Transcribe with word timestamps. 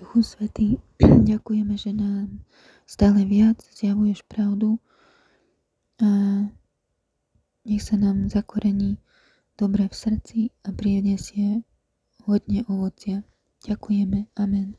Duchu 0.00 0.22
Svetý, 0.22 0.80
ďakujeme, 1.30 1.76
že 1.76 1.92
nám 1.92 2.40
stále 2.88 3.20
viac 3.28 3.60
zjavuješ 3.60 4.24
pravdu 4.24 4.80
a 6.00 6.08
nech 7.68 7.84
sa 7.84 8.00
nám 8.00 8.32
zakorení 8.32 8.96
dobre 9.60 9.84
v 9.92 9.94
srdci 9.94 10.38
a 10.64 10.72
prinesie 10.72 11.68
hodne 12.24 12.64
ovocia. 12.72 13.20
Ďakujeme. 13.68 14.32
Amen. 14.40 14.72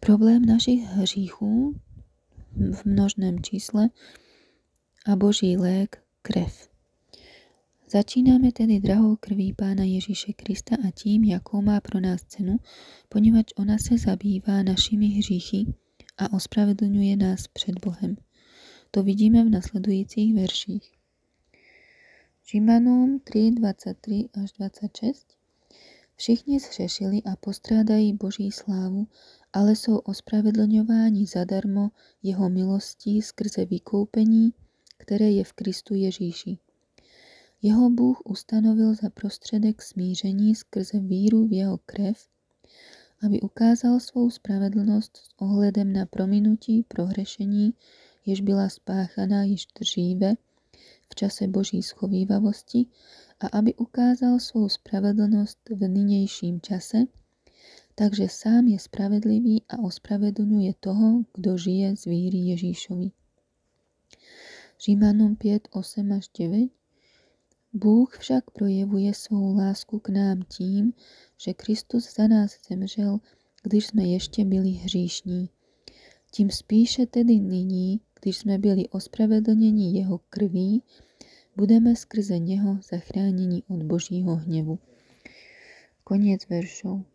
Problém 0.00 0.48
našich 0.48 0.80
hříchů 0.96 1.76
v 2.56 2.80
množném 2.84 3.44
čísle 3.44 3.92
a 5.04 5.16
Boží 5.16 5.56
lék 5.56 6.00
krev. 6.22 6.63
Začínáme 7.90 8.52
tedy 8.52 8.80
drahou 8.80 9.16
krví 9.16 9.52
Pána 9.52 9.84
Ježíše 9.84 10.32
Krista 10.32 10.76
a 10.88 10.90
tím, 10.90 11.24
jakou 11.24 11.62
má 11.62 11.80
pro 11.80 12.00
nás 12.00 12.24
cenu, 12.24 12.56
poněvadž 13.08 13.52
ona 13.56 13.78
se 13.78 13.98
zabývá 13.98 14.62
našimi 14.62 15.06
hříchy 15.06 15.74
a 16.18 16.32
ospravedlňuje 16.32 17.16
nás 17.16 17.48
před 17.48 17.74
Bohem. 17.84 18.16
To 18.90 19.02
vidíme 19.02 19.44
v 19.44 19.50
nasledujících 19.50 20.34
verších. 20.34 20.92
Žimanům 22.44 23.20
3, 23.24 23.50
23 23.50 24.28
až 24.44 24.52
26 24.52 25.26
Všichni 26.16 26.60
zřešili 26.60 27.22
a 27.22 27.36
postrádají 27.36 28.12
Boží 28.12 28.50
slávu, 28.50 29.06
ale 29.52 29.76
jsou 29.76 29.98
ospravedlňováni 29.98 31.26
zadarmo 31.26 31.90
jeho 32.22 32.50
milostí 32.50 33.22
skrze 33.22 33.64
vykoupení, 33.64 34.52
které 34.98 35.30
je 35.30 35.44
v 35.44 35.52
Kristu 35.52 35.94
Ježíši. 35.94 36.58
Jeho 37.66 37.90
Bůh 37.90 38.22
ustanovil 38.24 38.94
za 38.94 39.10
prostředek 39.10 39.82
smíření 39.82 40.54
skrze 40.54 40.98
víru 40.98 41.46
v 41.46 41.52
jeho 41.52 41.78
krev, 41.86 42.28
aby 43.26 43.40
ukázal 43.40 44.00
svou 44.00 44.30
spravedlnost 44.30 45.16
s 45.16 45.28
ohledem 45.36 45.92
na 45.92 46.06
prominutí 46.06 46.82
prohrešení, 46.82 47.74
jež 48.26 48.40
byla 48.40 48.68
spáchaná 48.68 49.44
již 49.44 49.66
dříve 49.80 50.34
v 51.10 51.14
čase 51.14 51.46
boží 51.46 51.82
schovývavosti 51.82 52.86
a 53.40 53.46
aby 53.46 53.74
ukázal 53.74 54.40
svou 54.40 54.68
spravedlnost 54.68 55.58
v 55.70 55.88
nynějším 55.88 56.60
čase, 56.60 56.98
takže 57.94 58.28
sám 58.28 58.66
je 58.66 58.78
spravedlivý 58.78 59.62
a 59.68 59.78
ospravedlňuje 59.78 60.74
toho, 60.80 61.22
kdo 61.34 61.56
žije 61.56 61.96
z 61.96 62.04
víry 62.04 62.38
Ježíšovi. 62.38 63.10
Římanům 64.80 65.36
5, 65.36 65.68
8 65.72 66.12
až 66.12 66.28
9 66.38 66.83
Bůh 67.76 68.18
však 68.18 68.50
projevuje 68.50 69.14
svou 69.14 69.56
lásku 69.56 69.98
k 69.98 70.08
nám 70.08 70.42
tím, 70.48 70.92
že 71.38 71.54
Kristus 71.54 72.14
za 72.14 72.28
nás 72.28 72.58
zemřel, 72.68 73.18
když 73.62 73.86
jsme 73.86 74.02
ještě 74.02 74.44
byli 74.44 74.70
hříšní. 74.70 75.48
Tím 76.30 76.50
spíše 76.50 77.06
tedy 77.06 77.40
nyní, 77.40 78.00
když 78.20 78.38
jsme 78.38 78.58
byli 78.58 78.88
ospravedlněni 78.88 79.98
jeho 79.98 80.20
krví, 80.30 80.82
budeme 81.56 81.96
skrze 81.96 82.38
něho 82.38 82.78
zachráněni 82.90 83.62
od 83.68 83.82
božího 83.82 84.36
hněvu. 84.36 84.78
Koniec 86.04 86.48
veršov. 86.48 87.13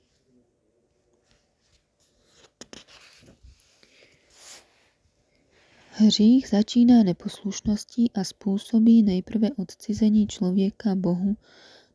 Hřích 6.01 6.49
začíná 6.49 7.03
neposlušností 7.03 8.11
a 8.13 8.23
způsobí 8.23 9.03
nejprve 9.03 9.49
odcizení 9.57 10.27
člověka 10.27 10.95
Bohu. 10.95 11.37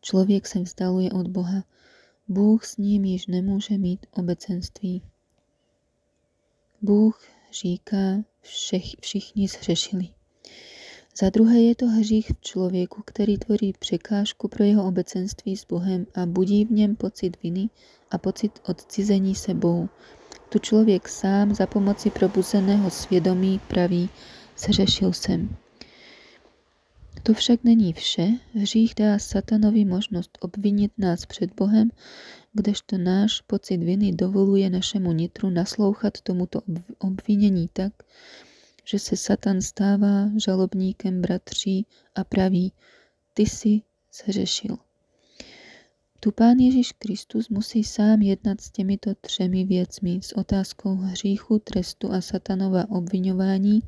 Člověk 0.00 0.46
se 0.46 0.58
vzdaluje 0.58 1.10
od 1.10 1.28
Boha. 1.28 1.64
Bůh 2.28 2.64
s 2.64 2.76
ním 2.76 3.04
již 3.04 3.26
nemůže 3.26 3.78
mít 3.78 4.06
obecenství. 4.12 5.02
Bůh 6.82 7.22
říká, 7.62 8.24
všech, 8.40 8.84
všichni 9.00 9.48
zhřešili. 9.48 10.08
Za 11.20 11.30
druhé 11.30 11.60
je 11.60 11.74
to 11.74 11.86
hřích 11.86 12.30
v 12.30 12.40
člověku, 12.40 13.02
který 13.06 13.38
tvoří 13.38 13.72
překážku 13.78 14.48
pro 14.48 14.64
jeho 14.64 14.88
obecenství 14.88 15.56
s 15.56 15.64
Bohem 15.64 16.06
a 16.14 16.26
budí 16.26 16.64
v 16.64 16.70
něm 16.70 16.96
pocit 16.96 17.42
viny 17.42 17.68
a 18.10 18.18
pocit 18.18 18.60
odcizení 18.68 19.34
se 19.34 19.54
Bohu. 19.54 19.88
Tu 20.54 20.60
člověk 20.60 21.08
sám 21.08 21.54
za 21.54 21.66
pomoci 21.66 22.10
probuzeného 22.10 22.90
svědomí 22.90 23.60
praví, 23.68 24.08
zřešil 24.58 25.12
jsem. 25.12 25.56
To 27.22 27.34
však 27.34 27.64
není 27.64 27.92
vše. 27.92 28.28
Hřích 28.54 28.94
dá 28.94 29.18
satanovi 29.18 29.84
možnost 29.84 30.38
obvinit 30.40 30.92
nás 30.98 31.26
před 31.26 31.54
Bohem, 31.54 31.90
kdežto 32.52 32.98
náš 32.98 33.40
pocit 33.40 33.76
viny 33.76 34.12
dovoluje 34.12 34.70
našemu 34.70 35.12
nitru 35.12 35.50
naslouchat 35.50 36.20
tomuto 36.20 36.60
obvinění 36.98 37.68
tak, 37.72 37.92
že 38.84 38.98
se 38.98 39.16
Satan 39.16 39.60
stává 39.60 40.30
žalobníkem 40.44 41.22
bratří 41.22 41.86
a 42.14 42.24
praví, 42.24 42.72
ty 43.32 43.46
si 43.46 43.82
zhřešil. 44.12 44.76
Tu 46.24 46.32
Pán 46.32 46.58
Ježíš 46.58 46.92
Kristus 46.92 47.48
musí 47.48 47.84
sám 47.84 48.22
jednat 48.22 48.60
s 48.60 48.70
těmito 48.70 49.14
třemi 49.20 49.64
věcmi, 49.64 50.20
s 50.22 50.32
otázkou 50.32 50.94
hříchu, 50.94 51.58
trestu 51.58 52.12
a 52.12 52.20
satanova 52.20 52.84
obvinování, 52.90 53.80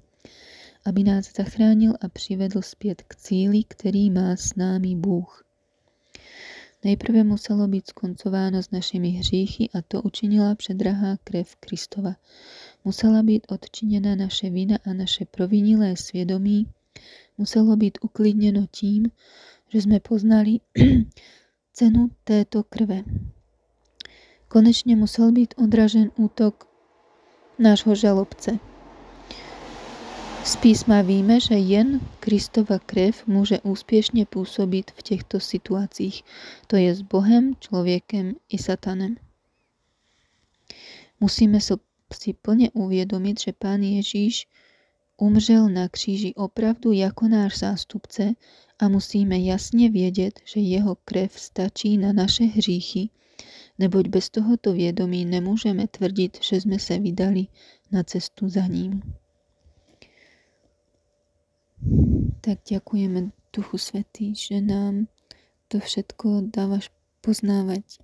aby 0.84 1.02
nás 1.02 1.32
zachránil 1.36 1.94
a 2.00 2.08
přivedl 2.08 2.62
zpět 2.62 3.02
k 3.02 3.16
cíli, 3.16 3.62
který 3.68 4.10
má 4.10 4.36
s 4.36 4.56
námi 4.56 4.96
Bůh. 4.96 5.44
Nejprve 6.84 7.24
muselo 7.24 7.68
být 7.68 7.86
skoncováno 7.86 8.62
s 8.62 8.70
našimi 8.70 9.08
hříchy 9.08 9.70
a 9.74 9.82
to 9.82 10.02
učinila 10.02 10.54
předrahá 10.54 11.16
krev 11.24 11.56
Kristova. 11.56 12.16
Musela 12.84 13.22
být 13.22 13.46
odčiněna 13.48 14.14
naše 14.14 14.50
vina 14.50 14.78
a 14.84 14.92
naše 14.92 15.24
provinilé 15.24 15.96
svědomí. 15.96 16.66
Muselo 17.38 17.76
být 17.76 17.98
uklidněno 18.02 18.66
tím, 18.70 19.10
že 19.68 19.82
jsme 19.82 20.00
poznali 20.00 20.58
cenu 21.78 22.10
této 22.24 22.62
krve. 22.62 23.02
Konečně 24.48 24.96
musel 24.96 25.32
být 25.32 25.54
odražen 25.56 26.10
útok 26.16 26.68
nášho 27.58 27.94
žalobce. 27.94 28.58
Z 30.44 30.56
písma 30.56 31.02
víme, 31.02 31.40
že 31.40 31.54
jen 31.54 32.00
Kristova 32.20 32.78
krev 32.78 33.26
může 33.26 33.60
úspěšně 33.60 34.26
působit 34.26 34.90
v 34.90 35.02
těchto 35.02 35.40
situacích, 35.40 36.22
to 36.66 36.76
je 36.76 36.94
s 36.94 37.02
Bohem, 37.02 37.54
člověkem 37.60 38.32
i 38.48 38.58
satanem. 38.58 39.16
Musíme 41.20 41.58
si 42.12 42.32
plně 42.42 42.70
uvědomit, 42.70 43.40
že 43.40 43.52
Pán 43.52 43.82
Ježíš 43.82 44.46
umřel 45.16 45.68
na 45.68 45.88
kříži 45.88 46.34
opravdu 46.34 46.92
jako 46.92 47.28
náš 47.28 47.58
zástupce 47.58 48.32
a 48.78 48.88
musíme 48.88 49.38
jasně 49.38 49.90
vědět, 49.90 50.40
že 50.44 50.60
jeho 50.60 50.94
krev 50.94 51.40
stačí 51.40 51.98
na 51.98 52.12
naše 52.12 52.44
hříchy, 52.44 53.08
neboť 53.78 54.08
bez 54.08 54.30
tohoto 54.30 54.72
vědomí 54.72 55.24
nemůžeme 55.24 55.86
tvrdit, 55.88 56.38
že 56.42 56.60
jsme 56.60 56.78
se 56.78 56.98
vydali 56.98 57.46
na 57.92 58.02
cestu 58.02 58.48
za 58.48 58.66
ním. 58.66 59.02
Tak 62.40 62.58
ďakujeme 62.70 63.30
Duchu 63.56 63.78
Svetý, 63.78 64.34
že 64.34 64.60
nám 64.60 65.06
to 65.68 65.78
všetko 65.78 66.42
dávaš 66.56 66.90
poznávať. 67.20 67.98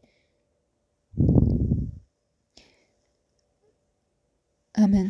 Amen. 4.75 5.09